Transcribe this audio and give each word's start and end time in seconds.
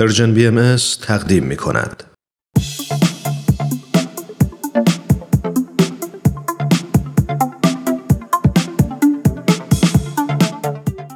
Persian 0.00 0.34
BMS 0.34 0.76
تقدیم 1.02 1.44
می 1.44 1.56
کند. 1.56 2.04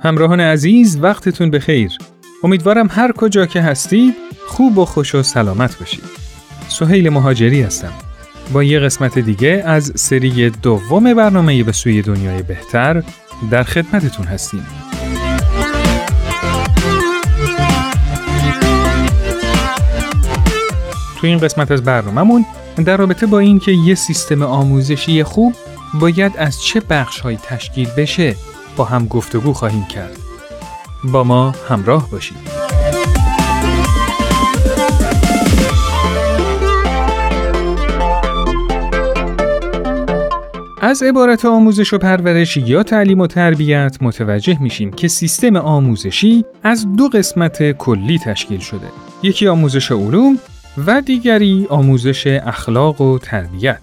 همراهان 0.03 0.41
عزیز 0.41 0.99
وقتتون 1.01 1.51
به 1.51 1.61
خیر. 1.61 1.93
امیدوارم 2.43 2.89
هر 2.91 3.13
کجا 3.13 3.47
که 3.47 3.61
هستید 3.61 4.15
خوب 4.47 4.79
و 4.79 4.85
خوش 4.85 5.15
و 5.15 5.23
سلامت 5.23 5.79
باشید. 5.79 6.05
سهیل 6.69 7.09
مهاجری 7.09 7.63
هستم. 7.63 7.93
با 8.53 8.63
یه 8.63 8.79
قسمت 8.79 9.19
دیگه 9.19 9.63
از 9.67 9.93
سری 9.97 10.51
دوم 10.51 11.15
برنامه 11.15 11.65
به 11.65 11.73
سوی 11.73 12.03
دنیای 12.03 12.43
بهتر 12.43 13.03
در 13.51 13.63
خدمتتون 13.63 14.27
هستیم. 14.27 14.67
تو 21.25 21.29
این 21.29 21.39
قسمت 21.39 21.71
از 21.71 21.83
برنامهمون 21.83 22.45
در 22.85 22.97
رابطه 22.97 23.27
با 23.27 23.39
اینکه 23.39 23.73
یه 23.73 23.95
سیستم 23.95 24.43
آموزشی 24.43 25.23
خوب 25.23 25.55
باید 25.95 26.33
از 26.39 26.63
چه 26.63 26.81
بخش 26.91 27.21
های 27.21 27.37
تشکیل 27.37 27.89
بشه 27.97 28.37
با 28.77 28.85
هم 28.85 29.07
گفتگو 29.07 29.53
خواهیم 29.53 29.85
کرد. 29.85 30.17
با 31.05 31.25
ما 31.25 31.55
همراه 31.69 32.11
باشید. 32.11 32.37
از 40.83 41.03
عبارت 41.03 41.45
آموزش 41.45 41.93
و 41.93 41.99
پرورش 41.99 42.57
یا 42.57 42.83
تعلیم 42.83 43.21
و 43.21 43.27
تربیت 43.27 43.97
متوجه 44.01 44.63
میشیم 44.63 44.91
که 44.91 45.09
سیستم 45.09 45.57
آموزشی 45.57 46.45
از 46.63 46.97
دو 46.97 47.09
قسمت 47.09 47.73
کلی 47.73 48.19
تشکیل 48.19 48.61
شده. 48.61 48.87
یکی 49.23 49.49
آموزش 49.49 49.93
علوم 49.93 50.39
و 50.87 51.01
دیگری 51.01 51.67
آموزش 51.71 52.27
اخلاق 52.27 53.01
و 53.01 53.19
تربیت. 53.19 53.81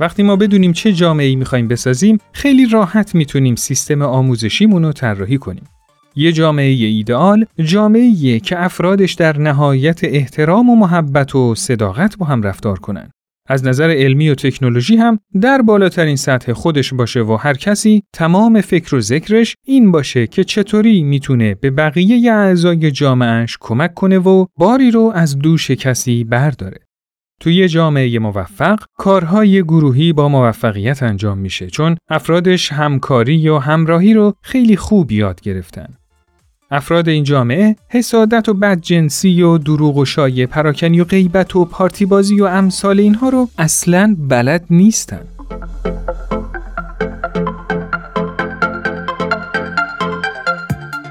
وقتی 0.00 0.22
ما 0.22 0.36
بدونیم 0.36 0.72
چه 0.72 0.92
جامعه‌ای 0.92 1.36
می‌خوایم 1.36 1.68
بسازیم، 1.68 2.18
خیلی 2.32 2.66
راحت 2.68 3.14
می‌تونیم 3.14 3.54
سیستم 3.54 4.02
آموزشیمون 4.02 4.84
رو 4.84 4.92
طراحی 4.92 5.38
کنیم. 5.38 5.64
یه 6.16 6.32
جامعه 6.32 6.64
ایدئال 6.64 7.46
جامعه 7.58 8.40
که 8.40 8.64
افرادش 8.64 9.12
در 9.12 9.38
نهایت 9.38 10.00
احترام 10.04 10.70
و 10.70 10.76
محبت 10.76 11.34
و 11.34 11.54
صداقت 11.54 12.18
با 12.18 12.26
هم 12.26 12.42
رفتار 12.42 12.78
کنن. 12.78 13.10
از 13.48 13.64
نظر 13.64 13.90
علمی 13.90 14.30
و 14.30 14.34
تکنولوژی 14.34 14.96
هم 14.96 15.18
در 15.40 15.62
بالاترین 15.62 16.16
سطح 16.16 16.52
خودش 16.52 16.94
باشه 16.94 17.20
و 17.20 17.36
هر 17.36 17.54
کسی 17.54 18.02
تمام 18.12 18.60
فکر 18.60 18.94
و 18.94 19.00
ذکرش 19.00 19.56
این 19.64 19.92
باشه 19.92 20.26
که 20.26 20.44
چطوری 20.44 21.02
می‌تونه 21.02 21.54
به 21.54 21.70
بقیه 21.70 22.32
اعضای 22.32 22.90
جامعهش 22.90 23.56
کمک 23.60 23.94
کنه 23.94 24.18
و 24.18 24.46
باری 24.56 24.90
رو 24.90 25.12
از 25.14 25.38
دوش 25.38 25.70
کسی 25.70 26.24
برداره. 26.24 26.78
توی 27.40 27.68
جامعه 27.68 28.18
موفق 28.18 28.78
کارهای 28.98 29.62
گروهی 29.62 30.12
با 30.12 30.28
موفقیت 30.28 31.02
انجام 31.02 31.38
میشه 31.38 31.66
چون 31.66 31.96
افرادش 32.08 32.72
همکاری 32.72 33.48
و 33.48 33.58
همراهی 33.58 34.14
رو 34.14 34.34
خیلی 34.42 34.76
خوب 34.76 35.12
یاد 35.12 35.40
گرفتن. 35.40 35.94
افراد 36.70 37.08
این 37.08 37.24
جامعه 37.24 37.76
حسادت 37.88 38.48
و 38.48 38.54
بدجنسی 38.54 39.42
و 39.42 39.58
دروغ 39.58 39.96
و 39.96 40.04
شایع 40.04 40.46
پراکنی 40.46 41.00
و 41.00 41.04
غیبت 41.04 41.56
و 41.56 41.64
پارتی 41.64 42.06
بازی 42.06 42.40
و 42.40 42.44
امثال 42.44 43.00
اینها 43.00 43.28
رو 43.28 43.48
اصلا 43.58 44.16
بلد 44.18 44.64
نیستن. 44.70 45.20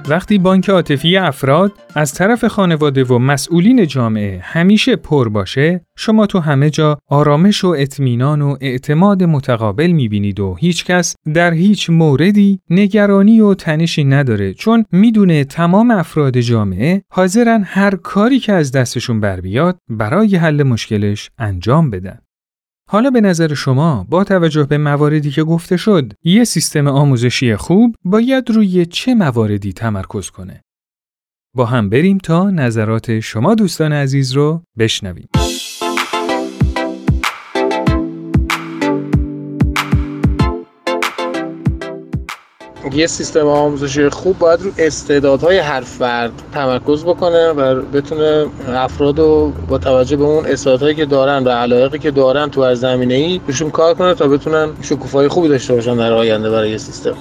وقتی 0.09 0.37
بانک 0.37 0.69
عاطفی 0.69 1.17
افراد 1.17 1.71
از 1.95 2.13
طرف 2.13 2.45
خانواده 2.45 3.03
و 3.03 3.19
مسئولین 3.19 3.87
جامعه 3.87 4.39
همیشه 4.43 4.95
پر 4.95 5.29
باشه، 5.29 5.81
شما 5.97 6.25
تو 6.25 6.39
همه 6.39 6.69
جا 6.69 6.97
آرامش 7.09 7.63
و 7.63 7.67
اطمینان 7.67 8.41
و 8.41 8.57
اعتماد 8.61 9.23
متقابل 9.23 9.91
می‌بینید 9.91 10.39
و 10.39 10.55
هیچکس 10.59 11.15
در 11.33 11.53
هیچ 11.53 11.89
موردی 11.89 12.59
نگرانی 12.69 13.41
و 13.41 13.53
تنشی 13.53 14.03
نداره 14.03 14.53
چون 14.53 14.85
می‌دونه 14.91 15.43
تمام 15.43 15.91
افراد 15.91 16.39
جامعه 16.39 17.01
حاضرن 17.11 17.63
هر 17.63 17.95
کاری 17.95 18.39
که 18.39 18.53
از 18.53 18.71
دستشون 18.71 19.19
بر 19.19 19.41
بیاد 19.41 19.77
برای 19.89 20.35
حل 20.35 20.63
مشکلش 20.63 21.29
انجام 21.37 21.89
بدن. 21.89 22.19
حالا 22.89 23.09
به 23.09 23.21
نظر 23.21 23.53
شما 23.53 24.05
با 24.09 24.23
توجه 24.23 24.63
به 24.63 24.77
مواردی 24.77 25.31
که 25.31 25.43
گفته 25.43 25.77
شد 25.77 26.13
یه 26.23 26.43
سیستم 26.43 26.87
آموزشی 26.87 27.55
خوب 27.55 27.95
باید 28.03 28.49
روی 28.49 28.85
چه 28.85 29.15
مواردی 29.15 29.73
تمرکز 29.73 30.29
کنه؟ 30.29 30.61
با 31.55 31.65
هم 31.65 31.89
بریم 31.89 32.17
تا 32.17 32.49
نظرات 32.49 33.19
شما 33.19 33.55
دوستان 33.55 33.93
عزیز 33.93 34.31
رو 34.31 34.61
بشنویم. 34.77 35.27
یه 42.95 43.07
سیستم 43.07 43.47
آموزشی 43.47 44.09
خوب 44.09 44.37
باید 44.37 44.61
رو 44.61 44.71
استعدادهای 44.77 45.57
هر 45.57 45.81
فرد 45.81 46.31
تمرکز 46.53 47.03
بکنه 47.03 47.49
و 47.49 47.81
بتونه 47.81 48.45
افراد 48.67 49.19
رو 49.19 49.51
با 49.67 49.77
توجه 49.77 50.17
به 50.17 50.23
اون 50.23 50.45
استعدادهایی 50.45 50.95
که 50.95 51.05
دارن 51.05 51.43
و 51.43 51.49
علایقی 51.49 51.99
که 51.99 52.11
دارن 52.11 52.49
تو 52.49 52.63
هر 52.63 52.75
زمینه 52.75 53.13
ای 53.13 53.41
کار 53.73 53.93
کنه 53.93 54.13
تا 54.13 54.27
بتونن 54.27 54.69
شکوفایی 54.81 55.29
خوبی 55.29 55.47
داشته 55.47 55.73
باشن 55.73 55.97
در 55.97 56.13
آینده 56.13 56.49
برای 56.49 56.69
یه 56.71 56.77
سیستم. 56.77 57.15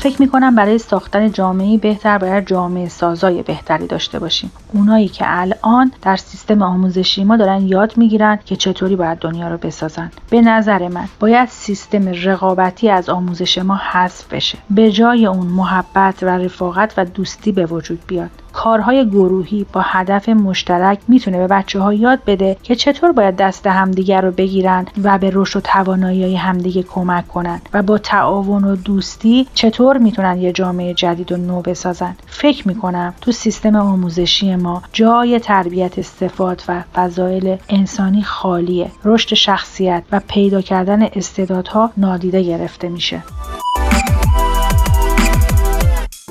فکر 0.00 0.22
می‌کنم 0.22 0.54
برای 0.54 0.78
ساختن 0.78 1.32
جامعه 1.32 1.78
بهتر 1.78 2.18
باید 2.18 2.46
جامعه 2.46 2.88
سازای 2.88 3.42
بهتری 3.42 3.86
داشته 3.86 4.18
باشیم. 4.18 4.52
اونایی 4.72 5.08
که 5.08 5.24
الان 5.26 5.92
در 6.02 6.16
سیستم 6.16 6.62
آموزشی 6.62 7.24
ما 7.24 7.36
دارن 7.36 7.68
یاد 7.68 7.96
می‌گیرن 7.96 8.38
که 8.44 8.56
چطوری 8.56 8.96
باید 8.96 9.18
دنیا 9.18 9.48
رو 9.48 9.58
بسازن. 9.58 10.10
به 10.30 10.40
نظر 10.40 10.88
من 10.88 11.08
باید 11.20 11.48
سیستم 11.48 12.08
رقابتی 12.08 12.90
از 12.90 13.08
آموزش 13.08 13.58
ما 13.58 13.80
حذف 13.92 14.32
بشه. 14.32 14.58
به 14.70 14.90
جای 14.92 15.26
اون 15.26 15.46
محبت 15.46 16.22
و 16.22 16.26
رفاقت 16.26 16.94
و 16.96 17.04
دوستی 17.04 17.52
به 17.52 17.66
وجود 17.66 18.00
بیاد. 18.06 18.30
کارهای 18.58 19.08
گروهی 19.08 19.66
با 19.72 19.80
هدف 19.84 20.28
مشترک 20.28 20.98
می‌تونه 21.08 21.38
به 21.38 21.46
بچه 21.46 21.80
ها 21.80 21.94
یاد 21.94 22.18
بده 22.26 22.56
که 22.62 22.74
چطور 22.74 23.12
باید 23.12 23.36
دست 23.36 23.66
همدیگر 23.66 24.20
رو 24.20 24.30
بگیرن 24.30 24.86
و 25.02 25.18
به 25.18 25.30
رشد 25.34 25.58
و 25.58 25.60
توانایی 25.60 26.36
همدیگه 26.36 26.82
کمک 26.82 27.28
کنن 27.28 27.60
و 27.72 27.82
با 27.82 27.98
تعاون 27.98 28.64
و 28.64 28.76
دوستی 28.76 29.46
چطور 29.54 29.98
می‌تونن 29.98 30.38
یه 30.38 30.52
جامعه 30.52 30.94
جدید 30.94 31.32
و 31.32 31.36
نو 31.36 31.62
بسازن. 31.62 32.16
فکر 32.26 32.68
می‌کنم 32.68 33.14
تو 33.20 33.32
سیستم 33.32 33.76
آموزشی 33.76 34.56
ما 34.56 34.82
جای 34.92 35.38
تربیت 35.38 36.02
صفات 36.02 36.64
و 36.68 36.82
فضایل 36.94 37.56
انسانی 37.68 38.22
خالیه. 38.22 38.90
رشد 39.04 39.34
شخصیت 39.34 40.02
و 40.12 40.20
پیدا 40.28 40.60
کردن 40.60 41.02
استعدادها 41.02 41.90
نادیده 41.96 42.42
گرفته 42.42 42.88
میشه. 42.88 43.22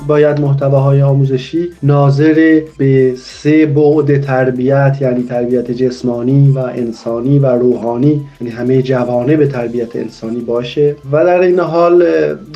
باید 0.08 0.40
محتواهای 0.40 1.02
آموزشی 1.02 1.68
ناظر 1.82 2.60
به 2.78 3.14
سه 3.16 3.66
بعد 3.66 4.20
تربیت 4.20 4.96
یعنی 5.00 5.22
تربیت 5.22 5.70
جسمانی 5.70 6.52
و 6.54 6.58
انسانی 6.58 7.38
و 7.38 7.46
روحانی 7.46 8.20
یعنی 8.40 8.52
همه 8.52 8.82
جوانه 8.82 9.36
به 9.36 9.46
تربیت 9.46 9.96
انسانی 9.96 10.40
باشه 10.40 10.96
و 11.12 11.24
در 11.24 11.40
این 11.40 11.60
حال 11.60 12.04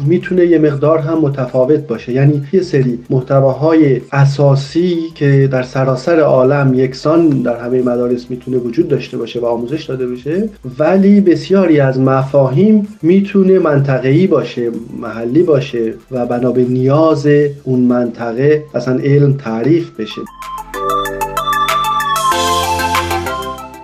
می‌تونه 0.06 0.46
یه 0.46 0.58
مقدار 0.58 0.98
هم 0.98 1.18
متفاوت 1.18 1.86
باشه. 1.86 2.12
یعنی 2.12 2.42
یه 2.52 2.62
سری 2.62 2.98
محتواهای 3.10 4.00
اساسی 4.12 4.96
که 5.14 5.48
در 5.52 5.62
سراسر 5.62 6.20
عالم 6.20 6.74
یکسان 6.74 7.28
در 7.28 7.56
همه 7.56 7.82
مدارس 7.82 8.26
می‌تونه 8.30 8.56
وجود 8.56 8.88
داشته 8.88 9.18
باشه 9.18 9.40
و 9.40 9.44
آموزش 9.46 9.84
داده 9.84 10.06
بشه 10.06 10.48
ولی 10.78 11.20
بسیاری 11.20 11.80
از 11.80 12.00
مفاهیم 12.00 12.88
می‌تونه 13.02 13.58
منطقه‌ای 13.58 14.26
باشه 14.26 14.70
محلی 15.00 15.42
باشه 15.42 15.94
و 16.10 16.26
بنا 16.26 16.52
به 16.52 16.64
نیاز 16.64 17.26
اون 17.64 17.80
منطقه 17.80 18.64
اصلا 18.74 19.00
علم 19.00 19.32
تعریف 19.32 20.00
بشه. 20.00 20.22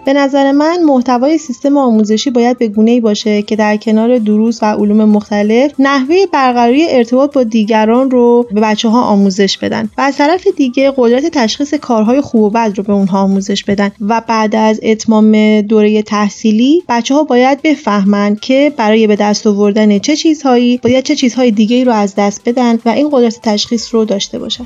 به 0.08 0.14
نظر 0.14 0.52
من 0.52 0.82
محتوای 0.82 1.38
سیستم 1.38 1.76
آموزشی 1.76 2.30
باید 2.30 2.58
به 2.58 2.68
گونه 2.68 2.90
ای 2.90 3.00
باشه 3.00 3.42
که 3.42 3.56
در 3.56 3.76
کنار 3.76 4.18
دروس 4.18 4.62
و 4.62 4.66
علوم 4.66 5.04
مختلف 5.04 5.72
نحوه 5.78 6.16
برقراری 6.32 6.86
ارتباط 6.88 7.32
با 7.32 7.42
دیگران 7.42 8.10
رو 8.10 8.46
به 8.52 8.60
بچه 8.60 8.88
ها 8.88 9.02
آموزش 9.02 9.58
بدن 9.58 9.90
و 9.98 10.00
از 10.00 10.16
طرف 10.16 10.46
دیگه 10.56 10.92
قدرت 10.96 11.26
تشخیص 11.26 11.74
کارهای 11.74 12.20
خوب 12.20 12.42
و 12.42 12.50
بد 12.50 12.72
رو 12.76 12.82
به 12.82 12.92
اونها 12.92 13.20
آموزش 13.20 13.64
بدن 13.64 13.90
و 14.00 14.22
بعد 14.28 14.56
از 14.56 14.80
اتمام 14.82 15.60
دوره 15.60 16.02
تحصیلی 16.02 16.82
بچه 16.88 17.14
ها 17.14 17.24
باید 17.24 17.62
بفهمند 17.62 18.40
که 18.40 18.72
برای 18.76 19.06
به 19.06 19.16
دست 19.16 19.46
آوردن 19.46 19.98
چه 19.98 20.16
چیزهایی 20.16 20.76
باید 20.76 21.04
چه 21.04 21.16
چیزهای 21.16 21.50
دیگه 21.50 21.84
رو 21.84 21.92
از 21.92 22.14
دست 22.14 22.48
بدن 22.48 22.78
و 22.84 22.88
این 22.88 23.08
قدرت 23.12 23.40
تشخیص 23.42 23.94
رو 23.94 24.04
داشته 24.04 24.38
باشن. 24.38 24.64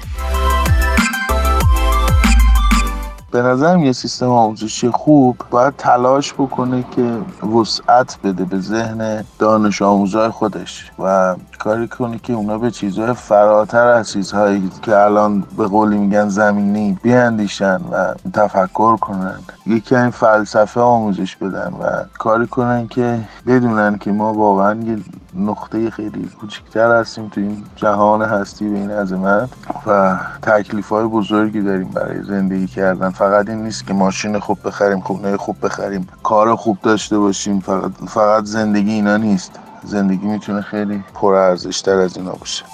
به 3.33 3.43
نظرم 3.43 3.85
یه 3.85 3.93
سیستم 3.93 4.29
آموزشی 4.29 4.91
خوب 4.91 5.37
باید 5.51 5.75
تلاش 5.79 6.33
بکنه 6.35 6.85
که 6.97 7.19
وسعت 7.47 8.19
بده 8.25 8.45
به 8.45 8.61
ذهن 8.61 9.25
دانش 9.39 9.83
آموزای 9.83 10.29
خودش 10.29 10.91
و 10.99 11.37
کاری 11.59 11.89
کنه 11.89 12.19
که 12.19 12.33
اونا 12.33 12.59
به 12.59 12.71
چیزهای 12.71 13.13
فراتر 13.13 13.87
از 13.87 14.13
چیزهایی 14.13 14.71
که 14.83 14.97
الان 14.97 15.45
به 15.57 15.67
قولی 15.67 15.99
میگن 15.99 16.29
زمینی 16.29 16.99
بیاندیشن 17.03 17.81
و 17.93 18.15
تفکر 18.35 18.97
کنن. 18.97 19.39
یکی 19.67 19.97
این 19.97 20.11
فلسفه 20.11 20.81
آموزش 20.81 21.37
بدن 21.37 21.73
و 21.73 22.05
کاری 22.19 22.47
کنن 22.47 22.89
که 22.89 23.21
بدونن 23.47 23.99
که 23.99 24.13
ما 24.13 24.33
واقعا 24.33 24.75
یه 24.75 24.99
نقطه 25.37 25.91
خیلی 25.91 26.29
کوچکتر 26.41 27.01
هستیم 27.01 27.29
تو 27.29 27.41
این 27.41 27.65
جهان 27.77 28.23
هستی 28.23 28.69
به 28.69 28.77
این 28.77 28.91
عظمت 28.91 29.49
و 29.87 30.17
تکلیف 30.43 30.89
های 30.89 31.05
بزرگی 31.05 31.61
داریم 31.61 31.89
برای 31.89 32.23
زندگی 32.23 32.67
کردن. 32.67 33.11
فقط 33.23 33.49
این 33.49 33.63
نیست 33.63 33.87
که 33.87 33.95
ماشین 33.95 34.39
خوب 34.39 34.59
بخریم 34.65 35.01
خونه 35.01 35.37
خوب 35.37 35.57
بخریم 35.63 36.09
کار 36.23 36.57
خوب 36.57 36.79
داشته 36.83 37.19
باشیم 37.19 37.61
فقط, 37.61 37.91
فقط 38.09 38.45
زندگی 38.45 38.91
اینا 38.91 39.17
نیست. 39.17 39.59
زندگی 39.85 40.27
می‌تونه 40.27 40.61
خیلی 40.61 41.05
پر 41.15 41.35
ارزشتر 41.35 41.99
از 41.99 42.17
اینا 42.17 42.33
باشه. 42.33 42.65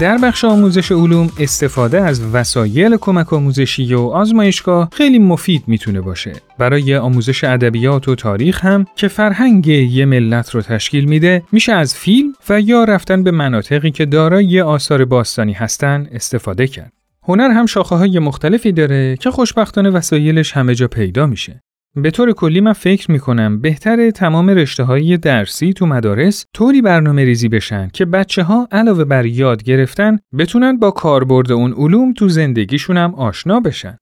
در 0.00 0.18
بخش 0.18 0.44
آموزش 0.44 0.92
علوم 0.92 1.30
استفاده 1.40 2.00
از 2.00 2.34
وسایل 2.34 2.96
کمک 2.96 3.32
آموزشی 3.32 3.94
و 3.94 4.00
آزمایشگاه 4.00 4.88
خیلی 4.92 5.18
مفید 5.18 5.62
می‌تونه 5.66 6.00
باشه. 6.00 6.32
برای 6.58 6.96
آموزش 6.96 7.44
ادبیات 7.44 8.08
و 8.08 8.14
تاریخ 8.14 8.64
هم 8.64 8.86
که 8.96 9.08
فرهنگ 9.08 9.66
یه 9.66 10.04
ملت 10.04 10.50
رو 10.50 10.62
تشکیل 10.62 11.04
میده، 11.04 11.42
میشه 11.52 11.72
از 11.72 11.94
فیلم 11.94 12.32
و 12.48 12.60
یا 12.60 12.84
رفتن 12.84 13.22
به 13.22 13.30
مناطقی 13.30 13.90
که 13.90 14.06
دارای 14.06 14.60
آثار 14.60 15.04
باستانی 15.04 15.52
هستن 15.52 16.08
استفاده 16.12 16.66
کرد. 16.66 16.92
هنر 17.22 17.50
هم 17.50 17.66
شاخه 17.66 17.94
های 17.94 18.18
مختلفی 18.18 18.72
داره 18.72 19.16
که 19.16 19.30
خوشبختانه 19.30 19.90
وسایلش 19.90 20.52
همه 20.52 20.74
جا 20.74 20.88
پیدا 20.88 21.26
میشه. 21.26 21.62
به 21.96 22.10
طور 22.10 22.32
کلی 22.32 22.60
من 22.60 22.72
فکر 22.72 23.10
می‌کنم 23.10 23.60
بهتر 23.60 24.10
تمام 24.10 24.50
رشته 24.50 24.82
های 24.82 25.16
درسی 25.16 25.72
تو 25.72 25.86
مدارس 25.86 26.46
طوری 26.54 26.82
برنامه 26.82 27.24
ریزی 27.24 27.48
بشن 27.48 27.88
که 27.92 28.04
بچه 28.04 28.42
ها 28.42 28.68
علاوه 28.72 29.04
بر 29.04 29.26
یاد 29.26 29.62
گرفتن 29.62 30.18
بتونن 30.38 30.78
با 30.78 30.90
کاربرد 30.90 31.52
اون 31.52 31.72
علوم 31.72 32.12
تو 32.12 32.28
زندگیشون 32.28 32.96
هم 32.96 33.14
آشنا 33.14 33.60
بشن. 33.60 33.96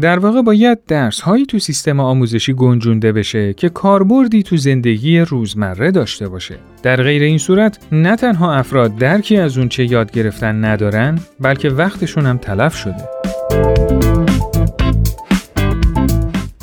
در 0.00 0.18
واقع 0.18 0.42
باید 0.42 0.84
درس 0.84 1.20
هایی 1.20 1.46
تو 1.46 1.58
سیستم 1.58 2.00
آموزشی 2.00 2.52
گنجونده 2.52 3.12
بشه 3.12 3.52
که 3.52 3.68
کاربردی 3.68 4.42
تو 4.42 4.56
زندگی 4.56 5.18
روزمره 5.18 5.90
داشته 5.90 6.28
باشه. 6.28 6.54
در 6.82 7.02
غیر 7.02 7.22
این 7.22 7.38
صورت 7.38 7.78
نه 7.92 8.16
تنها 8.16 8.54
افراد 8.54 8.96
درکی 8.96 9.36
از 9.36 9.58
اون 9.58 9.68
چه 9.68 9.84
یاد 9.84 10.10
گرفتن 10.10 10.64
ندارن 10.64 11.18
بلکه 11.40 11.68
وقتشون 11.68 12.26
هم 12.26 12.38
تلف 12.38 12.76
شده. 12.76 13.19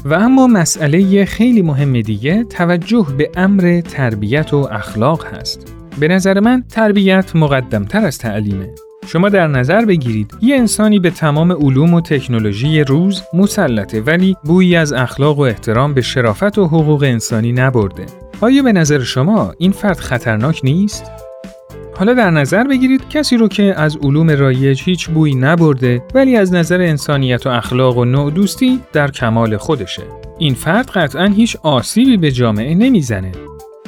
و 0.10 0.14
اما 0.14 0.48
مسئله 0.48 1.26
خیلی 1.26 1.62
مهم 1.62 2.02
دیگه 2.02 2.44
توجه 2.44 3.08
به 3.18 3.32
امر 3.36 3.82
تربیت 3.82 4.54
و 4.54 4.68
اخلاق 4.72 5.26
هست. 5.26 5.74
به 6.00 6.08
نظر 6.08 6.40
من 6.40 6.64
تربیت 6.70 7.36
مقدمتر 7.36 8.06
از 8.06 8.18
تعلیمه. 8.18 8.70
شما 9.08 9.30
در 9.30 9.48
نظر 9.48 9.86
بگیرید 9.86 10.32
یه 10.42 10.56
انسانی 10.56 11.00
به 11.00 11.10
تمام 11.10 11.52
علوم 11.52 11.94
و 11.94 12.02
تکنولوژی 12.02 12.82
روز 12.82 13.24
مسلطه 13.34 14.02
ولی 14.02 14.36
بویی 14.44 14.76
از 14.76 14.94
اخلاق 14.94 15.40
و 15.40 15.42
احترام 15.42 15.94
به 15.94 16.02
شرافت 16.02 16.58
و 16.58 16.68
حقوق 16.68 17.04
انسانی 17.04 17.52
نبرده. 17.52 18.06
آیا 18.42 18.64
به 18.64 18.74
نظر 18.74 19.00
شما 19.00 19.54
این 19.58 19.72
فرد 19.72 19.98
خطرناک 19.98 20.62
نیست؟ 20.64 21.27
حالا 22.00 22.14
در 22.14 22.32
نظر 22.32 22.64
بگیرید 22.64 23.10
کسی 23.10 23.38
رو 23.38 23.48
که 23.48 23.64
از 23.78 23.98
علوم 23.98 24.30
رایج 24.30 24.82
هیچ 24.84 25.10
بویی 25.10 25.36
نبرده 25.36 26.04
ولی 26.14 26.36
از 26.38 26.54
نظر 26.54 26.82
انسانیت 26.82 27.48
و 27.48 27.50
اخلاق 27.50 27.98
و 27.98 28.06
نوع 28.06 28.32
دوستی 28.32 28.80
در 28.94 29.12
کمال 29.12 29.58
خودشه. 29.58 30.04
این 30.38 30.54
فرد 30.54 30.90
قطعا 30.90 31.26
هیچ 31.26 31.58
آسیبی 31.64 32.18
به 32.18 32.32
جامعه 32.32 32.76
نمی‌زنه. 32.76 33.32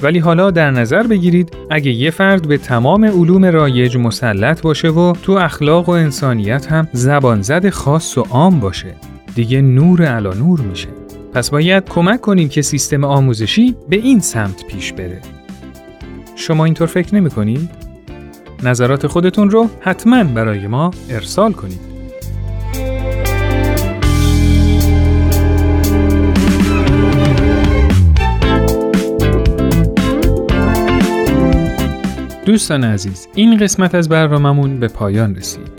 ولی 0.04 0.20
حالا 0.20 0.52
در 0.52 0.72
نظر 0.72 1.08
بگیرید 1.08 1.54
اگه 1.70 1.92
یه 1.92 2.12
فرد 2.12 2.48
به 2.48 2.58
تمام 2.58 3.06
علوم 3.06 3.46
رایج 3.46 3.98
مسلط 3.98 4.62
باشه 4.62 4.90
و 4.90 5.14
تو 5.24 5.32
اخلاق 5.32 5.90
و 5.90 5.92
انسانیت 5.92 6.72
هم 6.72 6.88
زبانزد 6.94 7.70
خاص 7.70 8.18
و 8.18 8.22
عام 8.30 8.60
باشه 8.60 8.96
دیگه 9.36 9.62
نور 9.62 10.06
علا 10.06 10.34
نور 10.34 10.62
میشه 10.62 10.88
پس 11.34 11.50
باید 11.50 11.90
کمک 11.90 12.22
کنیم 12.22 12.50
که 12.50 12.62
سیستم 12.62 13.04
آموزشی 13.04 13.76
به 13.90 13.96
این 13.96 14.20
سمت 14.20 14.68
پیش 14.68 14.94
بره 14.94 15.22
شما 16.36 16.66
اینطور 16.66 16.88
فکر 16.88 17.16
نمی 17.16 17.30
کنید؟ 17.30 17.89
نظرات 18.64 19.08
خودتون 19.08 19.50
رو 19.50 19.70
حتما 19.80 20.24
برای 20.24 20.68
ما 20.68 20.92
ارسال 21.10 21.54
کنید. 21.54 21.80
دوستان 32.46 32.84
عزیز 32.84 33.28
این 33.36 33.58
قسمت 33.58 33.96
از 33.96 34.10
برنامهمون 34.10 34.80
به 34.80 34.88
پایان 34.88 35.36
رسید. 35.36 35.79